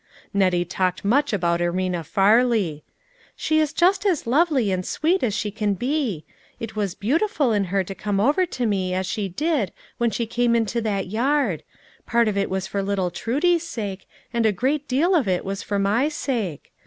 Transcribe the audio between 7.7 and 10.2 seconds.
to come over to me as she did when